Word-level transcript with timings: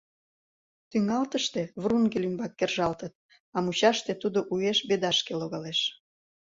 Тӱҥалтыште 0.89 1.61
Врунгель 1.81 2.27
ӱмбак 2.29 2.53
кержалтыт, 2.59 3.13
а 3.55 3.57
мучаште 3.63 4.11
тудо 4.21 4.39
уэш 4.53 4.77
«Бедашке» 4.89 5.33
логалеш 5.41 5.79